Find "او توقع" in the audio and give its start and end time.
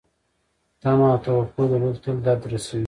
1.11-1.63